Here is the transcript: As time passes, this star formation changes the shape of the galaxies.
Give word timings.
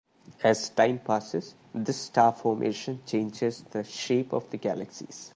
As 0.43 0.69
time 0.71 0.97
passes, 0.97 1.53
this 1.75 1.97
star 2.01 2.31
formation 2.33 3.03
changes 3.05 3.61
the 3.69 3.83
shape 3.83 4.33
of 4.33 4.49
the 4.49 4.57
galaxies. 4.57 5.29